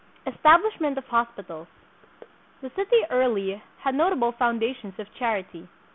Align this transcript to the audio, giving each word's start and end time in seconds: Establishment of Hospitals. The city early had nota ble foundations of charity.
Establishment 0.25 0.97
of 0.97 1.03
Hospitals. 1.03 1.67
The 2.63 2.71
city 2.75 3.03
early 3.11 3.61
had 3.77 3.93
nota 3.93 4.15
ble 4.15 4.31
foundations 4.31 4.97
of 4.97 5.05
charity. 5.13 5.67